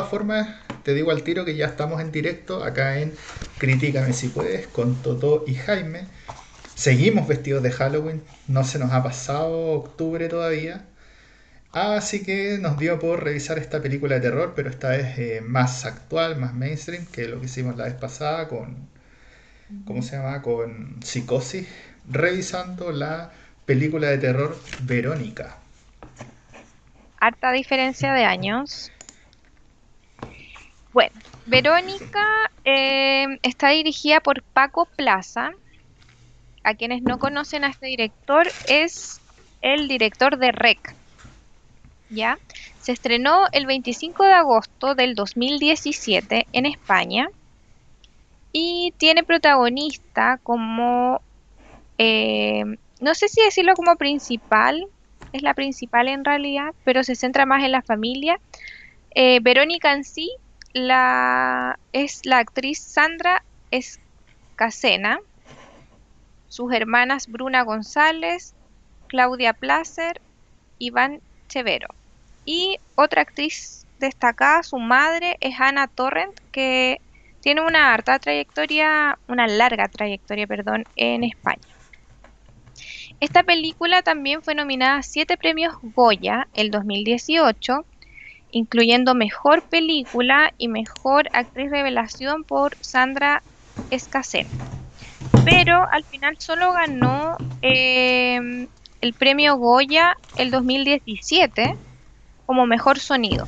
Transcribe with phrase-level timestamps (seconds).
[0.00, 0.48] todas formas,
[0.82, 3.12] te digo al tiro que ya estamos en directo acá en
[3.58, 6.06] Críticame si puedes con Toto y Jaime.
[6.74, 10.86] Seguimos vestidos de Halloween, no se nos ha pasado octubre todavía.
[11.72, 15.84] Así que nos dio por revisar esta película de terror, pero esta vez eh, más
[15.84, 18.88] actual, más mainstream que lo que hicimos la vez pasada con,
[19.84, 20.40] ¿cómo se llama?
[20.40, 21.68] Con Psicosis,
[22.10, 23.32] revisando la
[23.66, 25.58] película de terror Verónica.
[27.20, 28.90] Harta diferencia de años.
[30.92, 35.52] Bueno, Verónica eh, está dirigida por Paco Plaza.
[36.62, 39.20] A quienes no conocen a este director, es
[39.62, 40.94] el director de Rec.
[42.10, 42.38] ¿Ya?
[42.80, 47.28] Se estrenó el 25 de agosto del 2017 en España
[48.52, 51.22] y tiene protagonista como,
[51.98, 52.64] eh,
[53.00, 54.84] no sé si decirlo como principal,
[55.32, 58.40] es la principal en realidad, pero se centra más en la familia.
[59.14, 60.30] Eh, Verónica en sí
[60.72, 65.20] la, es la actriz Sandra Escacena,
[66.48, 68.54] sus hermanas Bruna González,
[69.06, 70.20] Claudia Placer,
[70.78, 71.88] Iván Chevero.
[72.44, 77.00] Y otra actriz destacada, su madre, es Ana Torrent, que
[77.40, 81.60] tiene una harta trayectoria, una larga trayectoria, perdón, en España.
[83.20, 87.84] Esta película también fue nominada a siete premios Goya el 2018
[88.52, 93.42] incluyendo Mejor Película y Mejor Actriz Revelación por Sandra
[93.90, 94.46] Escacén.
[95.44, 98.68] Pero al final solo ganó em,
[99.00, 101.76] el premio Goya el 2017
[102.46, 103.46] como Mejor Sonido.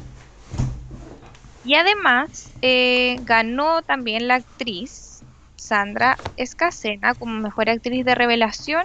[1.65, 5.23] Y además eh, ganó también la actriz
[5.57, 8.85] Sandra Escacena como Mejor Actriz de Revelación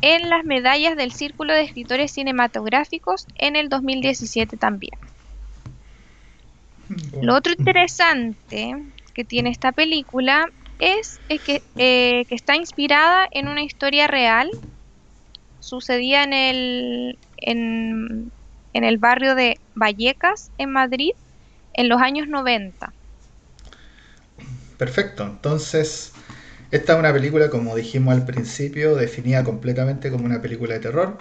[0.00, 4.92] en las medallas del Círculo de Escritores Cinematográficos en el 2017 también.
[7.20, 8.76] Lo otro interesante
[9.14, 14.50] que tiene esta película es, que, eh, que, está inspirada en una historia real.
[15.60, 18.30] Sucedía en el, en,
[18.72, 21.12] en el barrio de Vallecas, en Madrid,
[21.72, 22.92] en los años 90.
[24.76, 26.12] Perfecto, entonces
[26.70, 31.18] esta es una película, como dijimos al principio, definida completamente como una película de terror,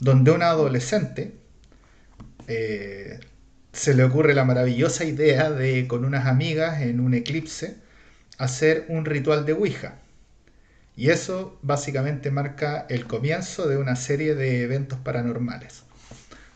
[0.00, 1.34] donde una adolescente
[2.48, 3.20] eh,
[3.72, 7.76] se le ocurre la maravillosa idea de, con unas amigas en un eclipse,
[8.38, 9.98] hacer un ritual de Ouija.
[10.96, 15.84] Y eso básicamente marca el comienzo de una serie de eventos paranormales.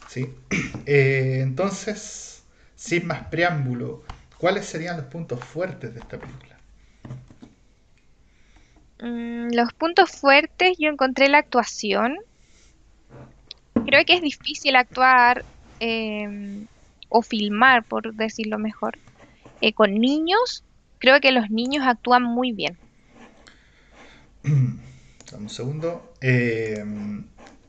[0.09, 0.35] ¿sí?
[0.85, 2.43] Eh, entonces,
[2.75, 4.03] sin más preámbulo,
[4.39, 6.59] ¿cuáles serían los puntos fuertes de esta película?
[9.01, 12.17] Mm, los puntos fuertes, yo encontré la actuación.
[13.87, 15.45] Creo que es difícil actuar
[15.79, 16.67] em,
[17.13, 18.99] o filmar, por decirlo mejor,
[19.61, 20.65] eh, con niños,
[20.99, 22.77] creo que los niños actúan muy bien.
[24.43, 26.15] Dame un segundo.
[26.21, 26.85] Eh,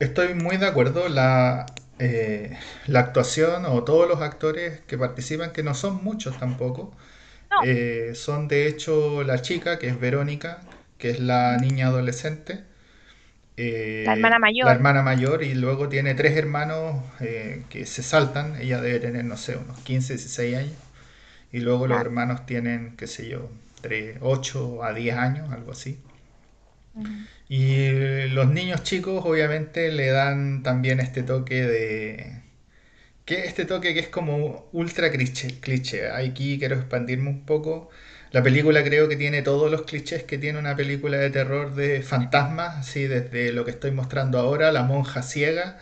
[0.00, 1.08] estoy muy de acuerdo.
[1.08, 1.66] La,
[1.98, 2.56] eh,
[2.86, 6.92] la actuación o todos los actores que participan, que no son muchos tampoco,
[8.14, 10.60] son de hecho la chica, que es Verónica,
[10.98, 12.64] que es la niña adolescente,
[13.56, 14.66] eh, la hermana mayor.
[14.66, 18.56] La hermana mayor y luego tiene tres hermanos eh, que se saltan.
[18.60, 20.72] Ella debe tener, no sé, unos 15, 16 años.
[21.52, 26.00] Y luego los hermanos tienen, qué sé yo, entre 8 a 10 años, algo así.
[27.48, 32.43] Y los niños chicos obviamente le dan también este toque de...
[33.24, 35.60] que Este toque que es como ultra cliché.
[35.60, 36.10] cliché.
[36.10, 37.90] Aquí quiero expandirme un poco
[38.34, 42.02] la película creo que tiene todos los clichés que tiene una película de terror de
[42.02, 45.78] fantasmas, así desde lo que estoy mostrando ahora, la monja ciega,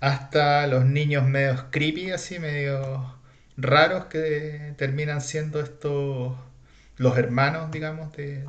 [0.00, 3.16] hasta los niños medio creepy, así medio
[3.56, 6.36] raros que terminan siendo estos
[6.96, 8.44] los hermanos, digamos, de,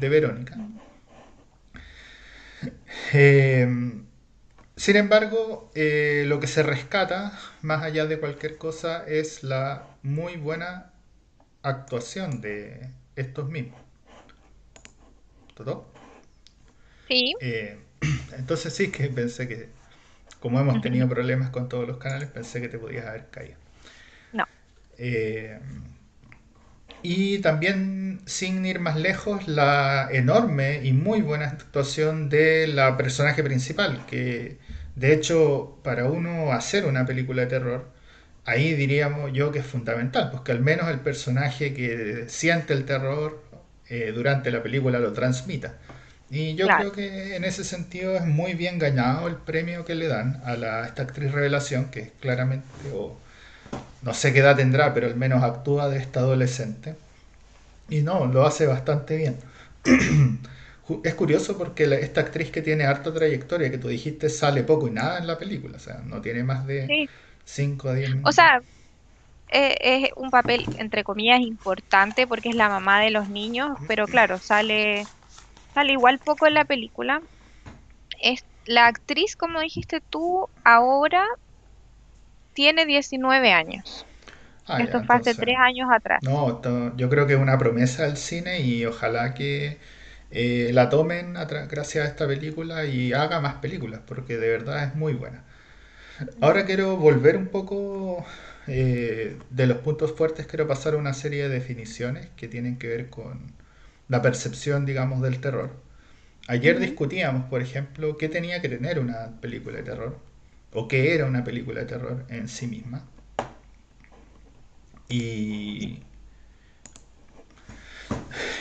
[0.00, 0.56] Verónica.
[3.12, 4.05] Em,
[4.76, 10.36] sin embargo, eh, lo que se rescata, más allá de cualquier cosa, es la muy
[10.36, 10.92] buena
[11.62, 13.80] actuación de estos mismos.
[15.54, 15.88] ¿Todo?
[17.08, 17.34] Sí.
[17.40, 17.78] Eh,
[18.36, 19.68] entonces sí que pensé que,
[20.40, 23.56] como hemos tenido problemas con todos los canales, pensé que te podías haber caído.
[24.32, 24.44] No.
[24.98, 25.58] Eh,
[27.08, 33.44] y también, sin ir más lejos, la enorme y muy buena actuación de la personaje
[33.44, 34.58] principal, que
[34.96, 37.88] de hecho, para uno hacer una película de terror,
[38.44, 43.40] ahí diríamos yo que es fundamental, porque al menos el personaje que siente el terror
[43.88, 45.76] eh, durante la película lo transmita.
[46.28, 50.08] Y yo creo que en ese sentido es muy bien ganado el premio que le
[50.08, 53.16] dan a, la, esta actriz revelación, que es claramente, o
[54.02, 56.96] no sé qué edad tendrá, pero al menos actúa de esta adolescente.
[57.88, 59.38] Y no, lo hace bastante bien.
[61.04, 64.90] es curioso porque esta actriz que tiene harta trayectoria, que tú dijiste, sale poco y
[64.90, 67.08] nada en la película, o sea, no tiene más de
[67.44, 68.30] 5 a 10 minutos.
[68.30, 68.60] O sea,
[69.50, 74.06] eh, es un papel, entre comillas, importante porque es la mamá de los niños, pero
[74.06, 75.04] claro, sale,
[75.74, 77.22] sale igual poco en la película.
[78.20, 81.24] Es, la actriz, como dijiste tú, ahora
[82.56, 84.06] tiene 19 años.
[84.66, 86.22] Ah, Esto fue hace tres años atrás.
[86.22, 86.62] No,
[86.96, 89.78] yo creo que es una promesa del cine y ojalá que
[90.30, 91.34] eh, la tomen
[91.68, 95.44] gracias a esta película y haga más películas, porque de verdad es muy buena.
[96.40, 98.24] Ahora quiero volver un poco
[98.66, 102.88] eh, de los puntos fuertes, quiero pasar a una serie de definiciones que tienen que
[102.88, 103.52] ver con
[104.08, 105.70] la percepción, digamos, del terror.
[106.48, 110.18] Ayer discutíamos, por ejemplo, qué tenía que tener una película de terror,
[110.72, 113.04] o qué era una película de terror en sí misma.
[115.08, 116.00] Y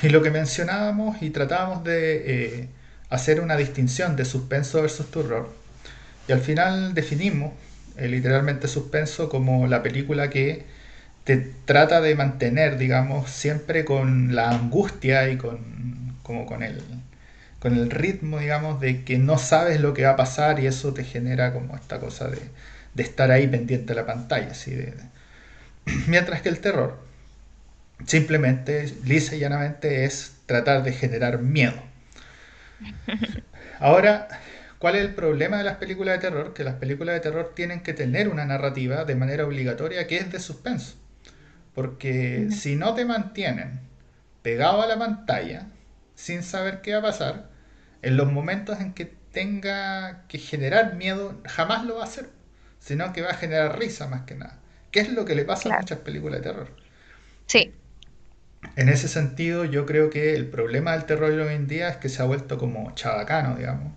[0.02, 2.70] y lo que mencionábamos y tratábamos de eh,
[3.10, 5.50] hacer una distinción de suspenso versus terror.
[6.28, 7.54] Y al final definimos
[7.98, 10.66] eh, literalmente suspenso como la película que
[11.24, 16.82] te trata de mantener, digamos, siempre con la angustia y con, como con el,
[17.66, 20.94] con el ritmo, digamos, de que no sabes lo que va a pasar y eso
[20.94, 22.40] te genera como esta cosa de,
[22.94, 24.52] de estar ahí pendiente de la pantalla.
[24.52, 24.94] Así de...
[26.08, 27.00] Mientras que el terror
[28.06, 31.82] Simplemente, lisa y llanamente, es tratar de generar miedo.
[33.80, 34.28] Ahora,
[34.78, 36.54] ¿cuál es el problema de las películas de terror?
[36.54, 40.32] Que las películas de terror tienen que tener una narrativa de manera obligatoria que es
[40.32, 40.98] de suspenso.
[41.74, 43.80] Porque si no te mantienen
[44.44, 45.66] pegado a la pantalla,
[46.14, 47.55] sin saber qué va a pasar,
[48.06, 52.30] en los momentos en que tenga que generar miedo, jamás lo va a hacer,
[52.80, 54.60] sino que va a generar risa más que nada.
[54.92, 56.68] ¿Qué es lo que le pasa a muchas películas de terror?
[57.48, 57.74] Sí.
[58.76, 62.10] En ese sentido, yo creo que el problema del terror hoy en día es que
[62.10, 63.94] se ha vuelto como chabacano, digamos.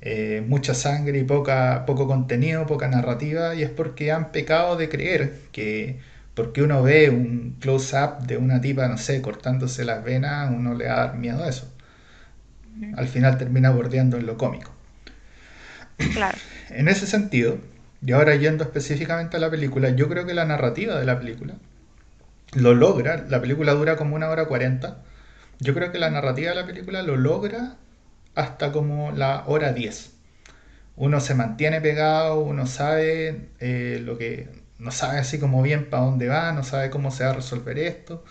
[0.00, 4.88] Eh, mucha sangre y poca, poco contenido, poca narrativa, y es porque han pecado de
[4.88, 6.00] creer que
[6.34, 10.86] porque uno ve un close-up de una tipa, no sé, cortándose las venas, uno le
[10.86, 11.71] va a dar miedo a eso.
[12.96, 14.72] Al final termina bordeando en lo cómico.
[16.12, 16.38] Claro.
[16.70, 17.58] En ese sentido,
[18.00, 21.56] y ahora yendo específicamente a la película, yo creo que la narrativa de la película
[22.54, 25.02] lo logra, la película dura como una hora cuarenta,
[25.60, 27.76] yo creo que la narrativa de la película lo logra
[28.34, 30.12] hasta como la hora diez.
[30.96, 34.48] Uno se mantiene pegado, uno sabe eh, lo que,
[34.78, 37.78] no sabe así como bien para dónde va, no sabe cómo se va a resolver
[37.78, 38.24] esto,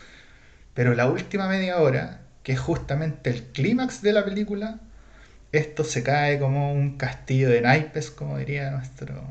[0.74, 4.80] pero la última media hora, que es justamente el clímax de la película,
[5.52, 9.22] esto se cae como un castillo de naipes, como diría nuestro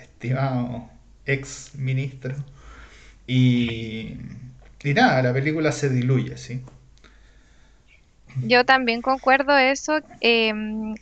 [0.00, 0.88] estimado
[1.26, 2.34] ex ministro.
[3.26, 4.16] Y,
[4.84, 6.62] nada, la película se diluye, ¿sí?
[8.42, 10.00] Yo también concuerdo eso.
[10.20, 10.94] Em,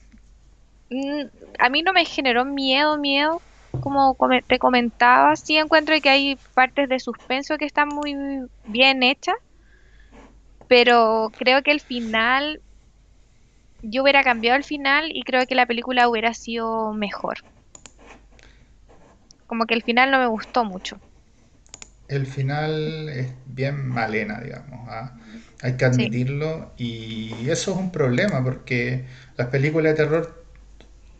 [1.58, 3.40] a mí no me generó miedo, miedo,
[3.80, 4.16] como
[4.46, 5.36] te comentaba.
[5.36, 8.16] Sí encuentro que hay partes de suspenso que están muy
[8.66, 9.36] bien hechas,
[10.70, 12.62] pero creo que el final,
[13.82, 17.38] yo hubiera cambiado el final y creo que la película hubiera sido mejor.
[19.46, 20.96] Como que el final no me gustó mucho
[22.10, 24.88] el final es bien malena, digamos.
[24.88, 25.16] ¿ah?
[25.62, 26.72] Hay que admitirlo.
[26.76, 30.44] Y eso es un problema porque las películas de terror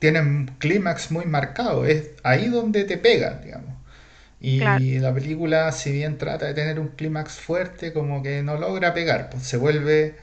[0.01, 1.87] tienen un clímax muy marcado.
[1.87, 3.80] Es ahí donde te pegan, digamos.
[4.41, 8.95] Y la película, si bien trata de tener un clímax fuerte, como que no logra
[8.95, 10.15] pegar, pues se vuelve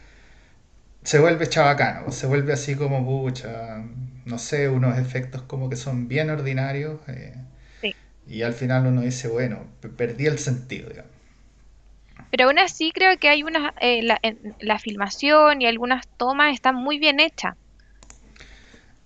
[1.08, 3.82] se vuelve chabacano, pues se vuelve así como pucha,
[4.26, 7.00] no sé, unos efectos como que son bien ordinarios.
[7.08, 7.34] Eh,
[8.28, 11.12] y al final uno dice, bueno, perdí el sentido, digamos.
[12.30, 14.04] Pero aún así creo que hay una, eh,
[14.60, 17.56] la, filmación y algunas tomas están muy bien hechas.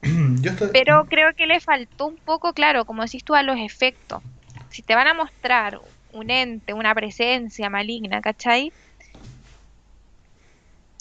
[0.74, 4.24] Pero creo que le faltó un poco, claro, como decís tú, a los efectos.
[4.72, 5.80] Si te van a mostrar
[6.14, 8.72] un ente, una presencia maligna, ¿cachai?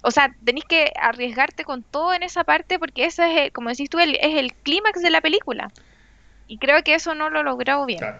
[0.02, 3.90] O sea, tenés que arriesgarte con todo en esa parte porque ese es, como decís
[3.90, 5.70] tú, es el clímax de la película.
[6.46, 8.00] Y creo que eso no lo logró bien.
[8.00, 8.18] Claro.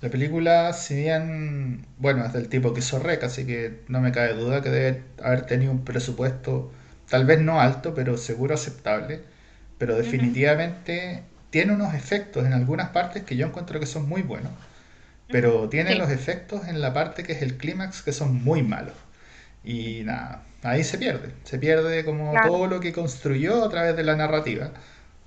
[0.00, 4.12] La película, si bien, bueno, es del tipo que hizo Rec, así que no me
[4.12, 6.72] cabe duda que debe haber tenido un presupuesto,
[7.10, 9.22] tal vez no alto, pero seguro aceptable.
[9.76, 14.52] Pero definitivamente tiene unos efectos en algunas partes que yo encuentro que son muy buenos.
[15.30, 18.94] Pero tiene los efectos en la parte que es el clímax que son muy malos.
[19.64, 21.34] Y nada, ahí se pierde.
[21.44, 24.72] Se pierde como todo lo que construyó a través de la narrativa.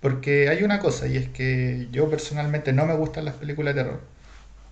[0.02, 3.84] Porque hay una cosa, y es que yo personalmente no me gustan las películas de
[3.84, 4.02] terror.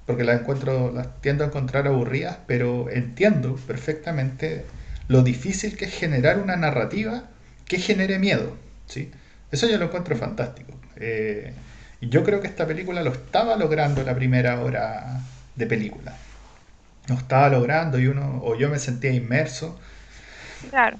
[0.05, 4.73] porque las encuentro, las tiendo a encontrar aburridas, pero entiendo perfectamente
[5.07, 7.29] lo difícil que es generar una narrativa
[7.67, 8.57] que genere miedo,
[8.87, 9.11] ¿sí?
[9.51, 10.79] Eso yo lo encuentro fantástico.
[10.97, 11.61] Eh,
[12.09, 15.21] yo creo que esta película lo estaba logrando la primera hora
[15.55, 16.15] de película.
[17.07, 19.79] Lo estaba logrando y uno, o yo me sentía inmerso.
[20.69, 20.97] Claro.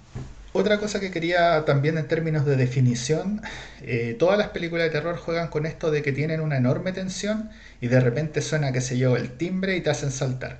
[0.53, 3.41] Otra cosa que quería también en términos de definición,
[3.81, 7.49] eh, todas las películas de terror juegan con esto de que tienen una enorme tensión
[7.79, 10.59] y de repente suena, qué sé yo, el timbre y te hacen saltar.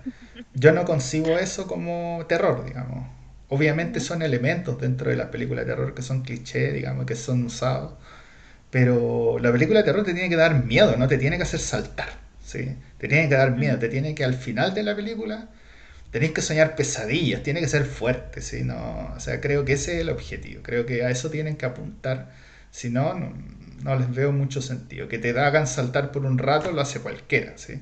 [0.53, 3.05] Yo no concibo eso como terror, digamos.
[3.49, 7.43] Obviamente son elementos dentro de las películas de terror que son clichés, digamos, que son
[7.45, 7.93] usados.
[8.71, 11.59] Pero la película de terror te tiene que dar miedo, no te tiene que hacer
[11.59, 12.09] saltar.
[12.43, 12.77] ¿sí?
[12.97, 15.49] Te tiene que dar miedo, te tiene que al final de la película
[16.11, 18.63] tenéis que soñar pesadillas, tiene que ser fuerte, ¿sí?
[18.63, 21.65] No, o sea, creo que ese es el objetivo, creo que a eso tienen que
[21.65, 22.31] apuntar,
[22.71, 23.13] si no,
[23.83, 25.07] no, les veo mucho sentido.
[25.07, 27.81] Que te hagan saltar por un rato lo hace cualquiera, ¿sí?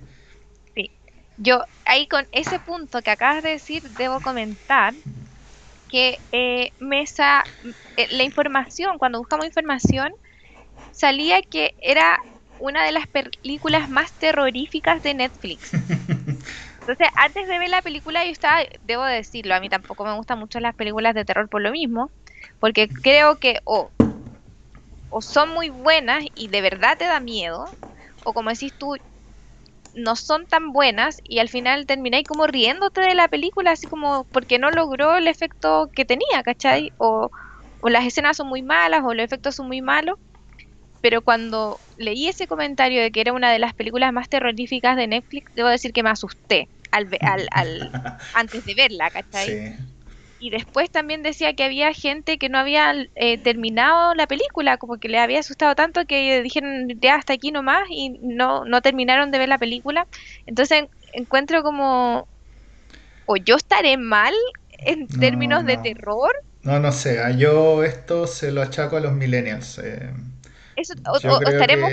[0.76, 0.92] Sí,
[1.38, 4.94] yo ahí con ese punto que acabas de decir, debo comentar
[5.88, 7.48] que eh, Mesa,
[7.98, 10.12] eh, la información, cuando buscamos información,
[10.92, 12.18] salía que era
[12.58, 15.78] una de las películas más terroríficas de Netflix.
[16.86, 20.40] Entonces, antes de ver la película, yo estaba, debo decirlo, a mí tampoco me gustan
[20.40, 22.12] mucho las películas de terror por lo mismo,
[22.60, 23.94] porque creo que o,
[25.10, 27.78] o son muy buenas y de verdad te da miedo,
[28.24, 28.96] o como decís tú,
[29.94, 34.26] no son tan buenas y al final termináis como riéndote de la película, así como
[34.32, 36.94] porque no logró el efecto que tenía, ¿cachai?
[36.98, 37.32] O,
[37.80, 40.16] o las escenas son muy malas o los efectos son muy malos.
[41.02, 45.08] Pero cuando leí ese comentario de que era una de las películas más terroríficas de
[45.08, 47.92] Netflix, debo decir que me asusté al, al, al
[48.34, 49.60] antes de verla, ¿cachai?
[50.42, 54.98] Y después también decía que había gente que no había eh, terminado la película, como
[54.98, 59.32] que le había asustado tanto que dijeron ya hasta aquí nomás y no, no terminaron
[59.32, 60.08] de ver la película.
[60.46, 62.30] Entonces encuentro como,
[63.26, 64.34] o yo estaré mal
[64.70, 66.32] en términos de terror.
[66.64, 69.78] No, no sé, yo esto se lo achaco a los millennials.
[69.80, 70.10] Eh,
[71.06, 71.92] o, estaremos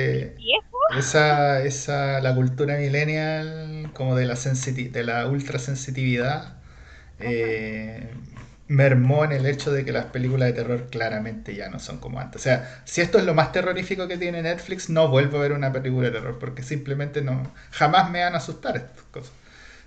[0.97, 6.57] Esa, esa, la cultura millennial, como de la, de la ultrasensitividad,
[7.19, 8.11] eh,
[8.69, 12.21] mermó en el hecho de que las películas de terror claramente ya no son como
[12.21, 12.40] antes.
[12.40, 15.52] O sea, si esto es lo más terrorífico que tiene Netflix, no vuelvo a ver
[15.52, 19.33] una película de terror, porque simplemente no, jamás me van a asustar estas cosas.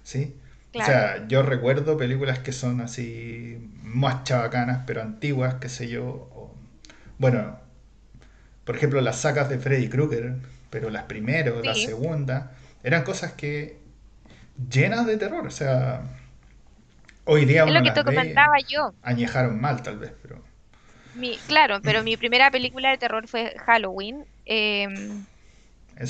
[0.04, 0.36] ¿Sí?
[0.74, 6.54] O sea, yo recuerdo películas que son así más chabacanas, pero antiguas, qué sé yo.
[7.18, 7.60] bueno,
[8.70, 10.36] por ejemplo, las sacas de Freddy Krueger,
[10.70, 12.52] pero las primeras, la segunda,
[12.84, 13.80] eran cosas que
[14.70, 16.04] llenas de terror, o sea,
[17.26, 18.94] hoy día es lo que te comentaba yo.
[19.02, 20.44] Añejaron mal, tal vez, pero.
[21.16, 24.24] Mi, claro, pero mi primera película de terror fue Halloween.
[24.46, 25.26] Em,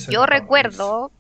[0.10, 1.13] yo recuerdo,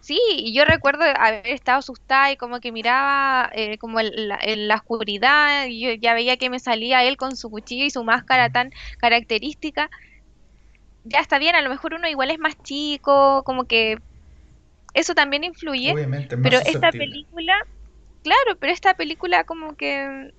[0.00, 0.18] sí,
[0.54, 5.80] yo recuerdo haber estado asustada y como que miraba eh, como en la, oscuridad, y
[5.80, 9.90] yo ya veía que me salía él con su cuchillo y su máscara tan característica
[11.04, 13.98] ya está bien, a lo mejor uno igual es más chico, como que
[14.94, 15.94] eso también influye.
[16.42, 17.54] pero esta película,
[18.22, 20.32] claro, pero esta película como que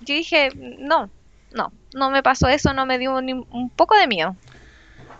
[0.00, 1.10] yo dije, no,
[1.52, 4.36] no, no me pasó eso, no me dio ni un poco de miedo.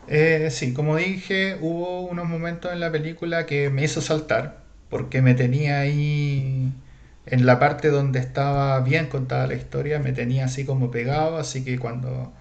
[0.06, 4.58] Eh, sí, como dije, hubo unos momentos en la película que me hizo saltar,
[4.90, 6.72] porque me tenía ahí
[7.26, 11.64] en la parte donde estaba bien contada la historia, me tenía así como pegado, así
[11.64, 12.32] que cuando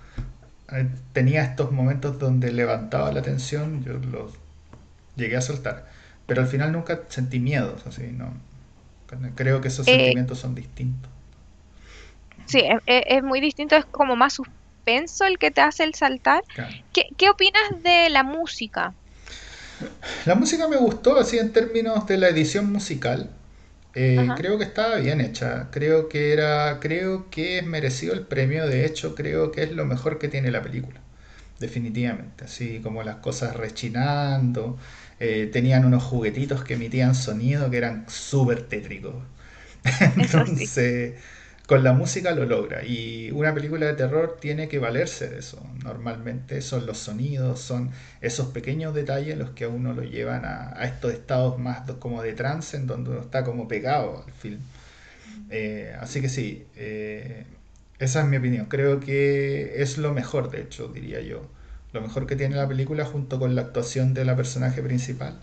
[1.13, 4.33] tenía estos momentos donde levantaba la tensión, yo los
[5.15, 5.89] llegué a soltar.
[6.25, 8.33] Pero al final nunca sentí miedo, así, ¿no?
[9.35, 11.11] Creo que esos eh, sentimientos son distintos.
[12.45, 16.43] Sí, es, muy distinto, es como más suspenso el que te hace el saltar.
[16.91, 18.93] ¿Qué, ¿Qué opinas de la música?
[20.25, 23.29] La música me gustó, así en términos de la edición musical.
[23.95, 25.69] Eh, creo que estaba bien hecha.
[25.71, 28.67] Creo que era, creo que es merecido el premio.
[28.67, 31.01] De hecho, creo que es lo mejor que tiene la película.
[31.59, 32.45] Definitivamente.
[32.45, 34.77] Así como las cosas rechinando.
[35.19, 39.15] Eh, tenían unos juguetitos que emitían sonido que eran súper tétricos.
[40.17, 41.15] Entonces,
[41.67, 42.83] con la música lo logra.
[42.83, 45.65] Y una película de terror tiene que valerse de eso.
[45.83, 47.91] Normalmente son los sonidos, son
[48.21, 52.33] esos pequeños detalles los que a uno lo llevan a, estos estados más como de
[52.33, 54.59] trance, en donde uno está como pegado al film.
[55.49, 57.45] Eh, así que sí, eh,
[57.99, 58.65] esa es mi opinión.
[58.65, 61.47] Creo que es lo mejor, de hecho, diría yo.
[61.93, 65.39] Lo mejor que tiene la película junto con la actuación de la personaje principal,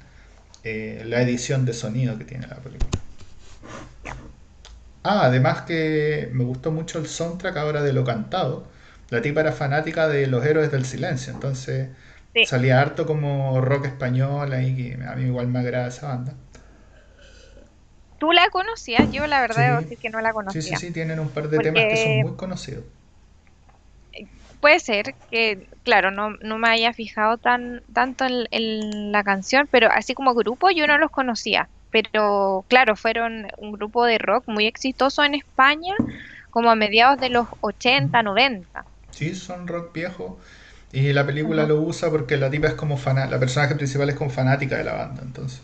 [0.65, 2.91] eh, la edición de sonido que tiene la película.
[5.02, 8.64] Ah, además que me gustó mucho el soundtrack ahora de lo cantado.
[9.11, 11.88] La tipa era fanática de Los Héroes del Silencio, entonces
[12.47, 16.35] Salía harto como rock español ahí, que a mí igual me agrada esa banda.
[18.19, 19.09] ¿Tú la conocías?
[19.12, 20.62] Yo la verdad debo decir que no la conocía.
[20.62, 22.85] Sí, sí, sí, tienen un par de temas que son muy conocidos.
[24.61, 29.88] Puede ser que, claro, no, no me haya fijado tan tanto en, la canción, pero
[29.90, 31.69] así como grupo yo no los conocía.
[31.90, 35.94] Pero claro, fueron un grupo de rock muy exitoso en España,
[36.50, 38.87] como a mediados de los 80, 90.
[39.11, 40.38] Sí, son rock viejo.
[40.92, 44.16] Y la película lo usa porque la tipa es como fanática, la personaje principal es
[44.16, 45.62] como fanática de la banda, entonces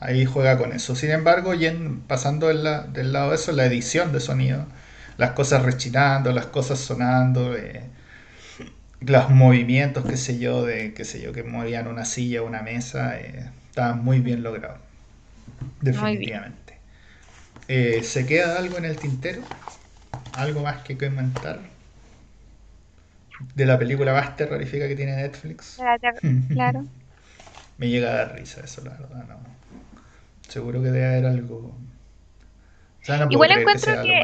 [0.00, 0.96] ahí juega con eso.
[0.96, 1.68] Sin embargo, y
[2.08, 4.66] pasando del lado de eso, la edición de sonido,
[5.18, 7.90] las cosas rechinando, las cosas sonando, eh,
[9.00, 12.62] los movimientos, qué sé yo, de qué sé yo, que movían una silla o una
[12.62, 14.80] mesa, eh, estaban muy bien logrados.
[15.80, 16.78] Definitivamente.
[17.68, 19.42] Eh, ¿Se queda algo en el tintero?
[20.34, 21.60] ¿Algo más que comentar?
[23.54, 25.78] De la película más terrorífica que tiene Netflix.
[26.52, 26.84] Claro.
[27.76, 29.38] Me llega a dar risa eso, la verdad, no.
[30.48, 31.76] Seguro que debe haber algo.
[33.30, 34.22] igual encuentro que,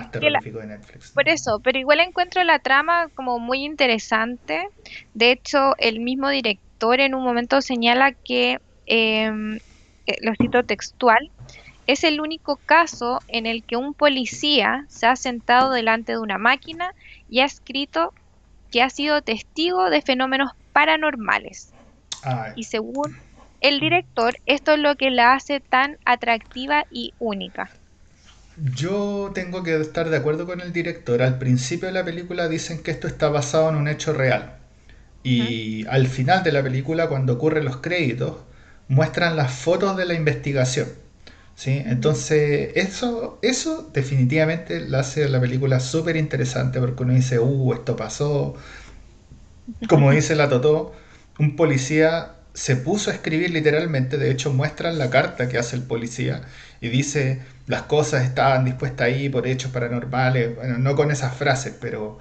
[1.15, 4.67] por eso, pero igual encuentro la trama como muy interesante.
[5.13, 9.61] De hecho, el mismo director en un momento señala que, em, eh,
[10.21, 11.31] lo cito textual,
[11.87, 16.39] es el único caso en el que un policía se ha sentado delante de una
[16.39, 16.95] máquina
[17.29, 18.13] y ha escrito
[18.71, 21.73] que ha sido testigo de fenómenos paranormales.
[22.57, 23.17] Y según
[23.61, 27.71] el director, esto es lo que la hace tan atractiva y única.
[28.57, 31.23] Yo tengo que estar de acuerdo con el director.
[31.23, 34.57] Al principio de la película dicen que esto está basado en un hecho real.
[35.23, 38.37] Y al final de la película, cuando ocurren los créditos,
[38.89, 40.89] muestran las fotos de la investigación.
[41.55, 41.83] ¿sí?
[41.87, 47.97] Entonces, eso, eso definitivamente la hace la película súper interesante porque uno dice, uh, esto
[47.97, 48.55] pasó.
[49.89, 50.93] Como dice la Totó,
[51.39, 55.83] un policía se puso a escribir literalmente, de hecho muestran la carta que hace el
[55.83, 56.43] policía
[56.81, 61.75] y dice las cosas estaban dispuestas ahí por hechos paranormales, bueno, no con esas frases,
[61.81, 62.19] pero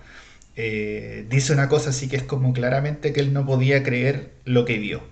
[0.55, 4.65] eh, dice una cosa así que es como claramente que él no podía creer lo
[4.65, 5.03] que vio.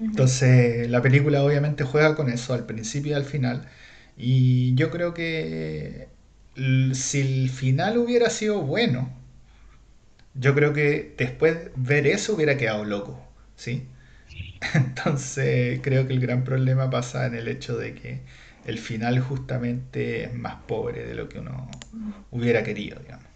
[0.00, 3.68] Entonces la película obviamente juega con eso al principio y al final.
[4.16, 6.08] Y yo creo que
[6.92, 9.10] si el final hubiera sido bueno,
[10.34, 13.20] yo creo que después ver eso hubiera quedado loco,
[13.56, 13.88] ¿sí?
[14.74, 18.22] Entonces creo que el gran problema pasa en el hecho de que
[18.64, 21.70] el final justamente es más pobre de lo que uno
[22.30, 23.26] hubiera querido, digamos.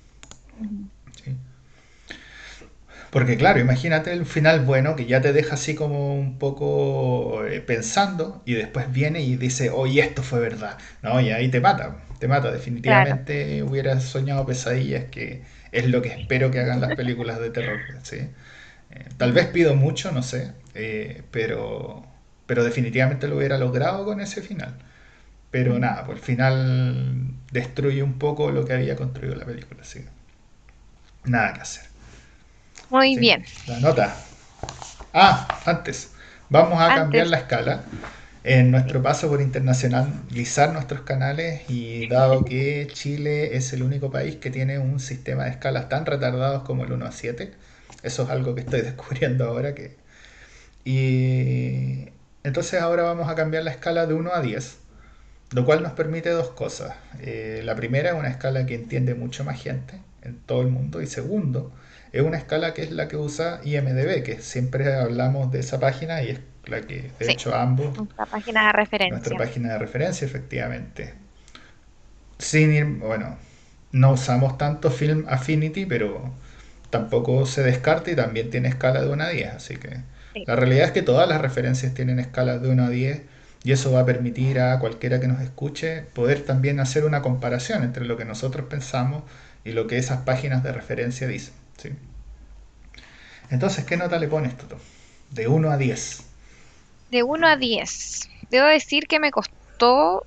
[3.12, 7.60] Porque claro, imagínate el final bueno que ya te deja así como un poco eh,
[7.60, 10.78] pensando y después viene y dice, oye, esto fue verdad.
[11.02, 12.50] No, y ahí te mata, te mata.
[12.50, 17.80] Definitivamente hubiera soñado pesadillas que es lo que espero que hagan las películas de terror.
[18.02, 18.16] ¿sí?
[18.90, 22.06] Eh, tal vez pido mucho, no sé, eh, pero,
[22.46, 24.74] pero definitivamente lo hubiera logrado con ese final.
[25.50, 29.82] Pero nada, pues el final destruye un poco lo que había construido la película.
[29.82, 30.04] Así
[31.24, 31.91] nada que hacer.
[32.92, 33.42] Muy bien.
[33.66, 34.14] La nota.
[35.14, 36.10] Ah, antes,
[36.50, 37.84] vamos a cambiar la escala
[38.44, 44.36] en nuestro paso por internacionalizar nuestros canales y dado que Chile es el único país
[44.36, 47.54] que tiene un sistema de escalas tan retardados como el 1 a 7,
[48.02, 49.96] eso es algo que estoy descubriendo ahora que...
[50.84, 52.10] Y
[52.44, 54.76] entonces ahora vamos a cambiar la escala de 1 a 10,
[55.52, 56.94] lo cual nos permite dos cosas.
[57.22, 61.00] Eh, la primera es una escala que entiende mucho más gente en todo el mundo
[61.00, 61.72] y segundo,
[62.12, 66.22] es una escala que es la que usa IMDB, que siempre hablamos de esa página
[66.22, 67.96] y es la que, de hecho, ambos...
[67.96, 69.16] Nuestra página de referencia.
[69.16, 71.14] Nuestra página de referencia, efectivamente.
[72.38, 73.36] Sin ir, bueno,
[73.92, 76.32] no usamos tanto Film Affinity, pero
[76.90, 80.00] tampoco se descarta y también tiene escala de 1 a 10, así que
[80.46, 83.22] la realidad es que todas las referencias tienen escalas de 1 a 10
[83.64, 87.82] y eso va a permitir a cualquiera que nos escuche poder también hacer una comparación
[87.84, 89.22] entre lo que nosotros pensamos
[89.64, 91.54] y lo que esas páginas de referencia dicen.
[91.82, 91.90] ¿Sí?
[93.50, 94.78] Entonces, ¿qué nota le pones, Toto?
[95.30, 96.24] De 1 a 10.
[97.10, 98.30] De 1 a 10.
[98.50, 100.26] Debo decir que me costó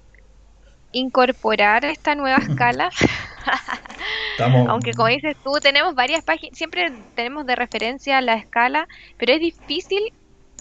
[0.91, 2.89] incorporar esta nueva escala.
[4.67, 8.87] Aunque como dices tú, tenemos varias páginas, siempre tenemos de referencia la escala,
[9.17, 10.13] pero es difícil,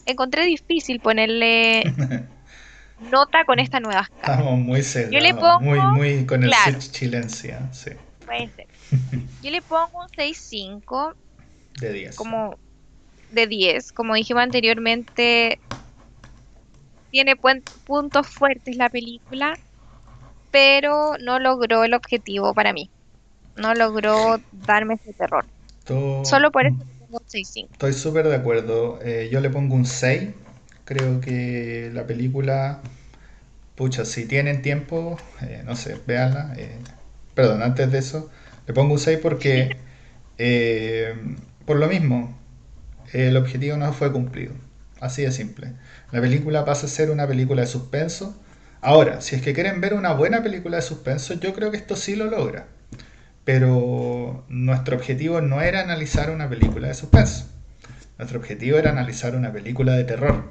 [0.06, 1.82] encontré difícil ponerle
[3.10, 4.34] nota con esta nueva escala.
[4.34, 7.90] Estamos muy Yo le pongo, muy, muy con el claro, chilencia, sí.
[8.24, 8.73] Puede ser.
[9.42, 11.14] Yo le pongo un 6.5.
[11.80, 12.16] De 10.
[12.16, 12.56] Como
[13.30, 13.92] de 10.
[13.92, 15.58] Como dijimos anteriormente,
[17.10, 17.36] tiene
[17.84, 19.58] puntos fuertes la película,
[20.50, 22.90] pero no logró el objetivo para mí.
[23.56, 25.44] No logró darme ese terror.
[26.24, 27.68] Solo por eso pongo un 6.5.
[27.72, 28.98] Estoy súper de acuerdo.
[29.02, 30.30] Eh, yo le pongo un 6.
[30.84, 32.80] Creo que la película,
[33.74, 36.54] pucha, si tienen tiempo, eh, no sé, véanla.
[36.56, 36.78] Eh,
[37.34, 38.30] perdón, antes de eso,
[38.66, 39.76] le pongo un 6 porque,
[40.38, 41.14] eh,
[41.66, 42.38] por lo mismo,
[43.12, 44.52] el objetivo no fue cumplido.
[45.00, 45.72] Así de simple.
[46.12, 48.40] La película pasa a ser una película de suspenso.
[48.80, 51.96] Ahora, si es que quieren ver una buena película de suspenso, yo creo que esto
[51.96, 52.68] sí lo logra.
[53.44, 57.46] Pero nuestro objetivo no era analizar una película de suspenso.
[58.18, 60.50] Nuestro objetivo era analizar una película de terror.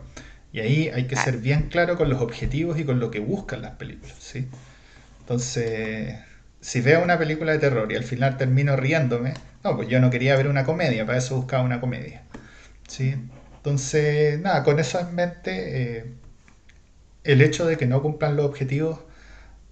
[0.51, 3.63] Y ahí hay que ser bien claro con los objetivos y con lo que buscan
[3.63, 4.47] las películas, ¿sí?
[5.21, 6.15] Entonces,
[6.63, 9.33] si veo una película de terror y al final termino riéndome,
[9.65, 12.23] no, pues yo no quería ver una comedia, para eso buscaba una comedia,
[12.87, 13.15] ¿sí?
[13.57, 16.05] Entonces, nada, con eso en mente, eh,
[17.25, 18.99] el hecho de que no cumplan los objetivos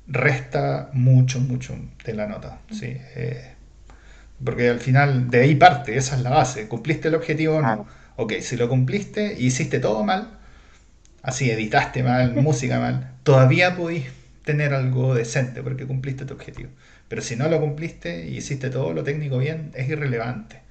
[0.05, 2.97] resta mucho, mucho de la nota, ¿sí?
[3.15, 3.53] Eh,
[4.43, 6.67] porque al final de ahí parte, esa es la base.
[6.67, 7.87] ¿Cumpliste el objetivo o no?
[8.17, 10.39] Ok, si lo cumpliste y hiciste todo mal,
[11.21, 14.07] así editaste mal, música mal, todavía podís
[14.43, 16.71] tener algo decente porque cumpliste tu objetivo.
[17.07, 20.61] Pero si no lo cumpliste y hiciste todo lo técnico bien, es irrelevante.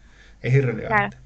[0.42, 1.16] Es irrelevante.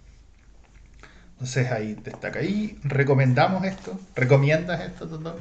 [1.32, 2.42] Entonces ahí destaca.
[2.42, 3.98] ¿Y recomendamos esto?
[4.14, 5.36] ¿Recomiendas esto, Totó?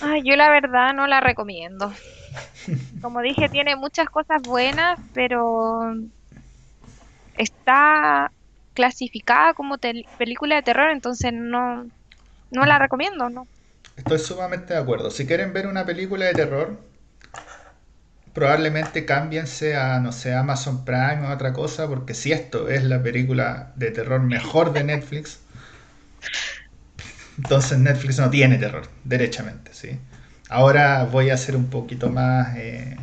[0.00, 1.92] Ay, yo la verdad no la recomiendo.
[3.00, 5.94] Como dije, tiene muchas cosas buenas, pero
[7.34, 8.32] está
[8.74, 9.76] clasificada como
[10.16, 11.90] película de terror, entonces no,
[12.50, 13.48] no la recomiendo, ¿no?
[13.96, 15.10] Estoy sumamente de acuerdo.
[15.10, 16.78] Si quieren ver una película de terror,
[18.32, 23.02] probablemente cámbiense a, no sé, Amazon Prime o otra cosa, porque si esto es la
[23.02, 25.40] película de terror mejor de Netflix,
[27.38, 29.98] entonces Netflix no tiene terror, derechamente, ¿sí?
[30.48, 32.96] Ahora voy a ser un poquito más, eh,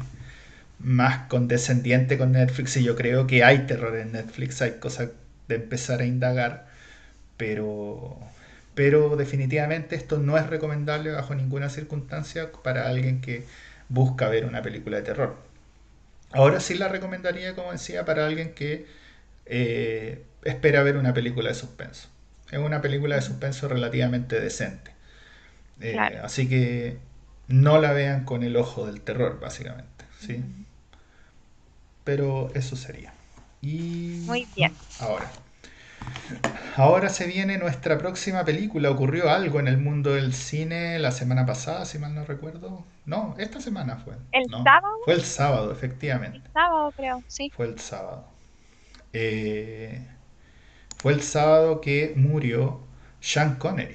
[0.79, 5.09] más condescendiente con Netflix y yo creo que hay terror en Netflix, hay cosas
[5.47, 6.67] de empezar a indagar,
[7.37, 8.19] pero,
[8.75, 13.45] pero definitivamente esto no es recomendable bajo ninguna circunstancia para alguien que
[13.89, 15.35] busca ver una película de terror.
[16.31, 18.87] Ahora sí la recomendaría, como decía, para alguien que
[19.45, 22.09] eh, espera ver una película de suspenso.
[22.51, 24.91] Es una película de suspenso relativamente decente.
[25.81, 26.25] Eh, Claro.
[26.25, 26.97] así que
[27.47, 30.05] no la vean con el ojo del terror, básicamente.
[30.19, 30.43] ¿sí?
[32.03, 33.13] Pero eso sería.
[33.61, 34.75] Y Muy bien.
[34.99, 35.31] ahora.
[36.75, 38.89] Ahora se viene nuestra próxima película.
[38.89, 42.83] Ocurrió algo en el mundo del cine la semana pasada, si mal no recuerdo.
[43.05, 44.15] No, esta semana fue.
[44.31, 44.95] ¿El No, sábado?
[45.05, 46.49] fue el sábado, El efectivamente.
[46.53, 47.51] sábado, creo, sí.
[47.55, 48.25] Fue el sábado.
[49.13, 50.07] Eh,
[50.97, 52.79] fue el sábado que murió
[53.19, 53.93] Sean Connery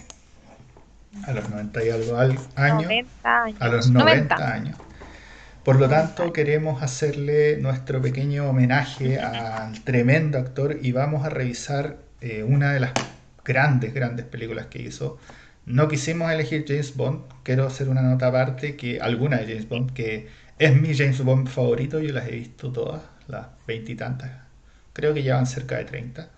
[1.27, 2.83] a los 90 y algo al- años.
[2.85, 3.61] 90 años.
[3.63, 4.53] A los 90 90.
[4.55, 4.77] años.
[5.69, 11.29] Por lo 90 tanto, queremos hacerle nuestro pequeño homenaje al tremendo actor y vamos a
[11.29, 12.93] revisar eh, una de las
[13.45, 15.19] grandes, grandes películas que hizo.
[15.67, 19.93] No quisimos elegir James Bond, quiero hacer una nota aparte que alguna de James Bond,
[19.93, 20.29] que
[20.59, 24.31] es mi James Bond favorito, yo las he visto todas, las veintitantas,
[24.95, 26.31] creo que ya van cerca de 30.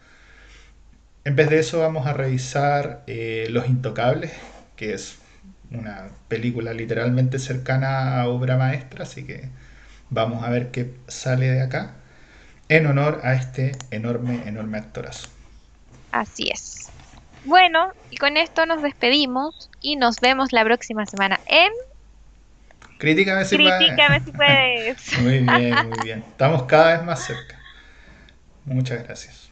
[1.22, 4.32] En vez de eso vamos a revisar eh, Los Intocables,
[4.74, 5.20] que es
[5.70, 9.48] una película literalmente cercana a obra maestra, así que
[10.10, 11.94] vamos a ver qué sale de acá
[12.68, 15.28] en honor a este enorme, enorme actorazo.
[16.12, 16.88] Así es.
[17.44, 21.70] Bueno, y con esto nos despedimos y nos vemos la próxima semana en
[23.00, 23.78] Críticame si puedes.
[23.78, 25.18] Critícame si puedes.
[25.22, 26.24] Muy bien, muy bien.
[26.28, 27.58] Estamos cada vez más cerca.
[28.66, 29.50] Muchas gracias.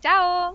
[0.00, 0.54] Chao.